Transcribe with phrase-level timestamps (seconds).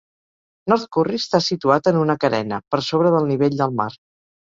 [0.73, 3.93] North Curry està situat en una carena, per sobre del nivell del mar.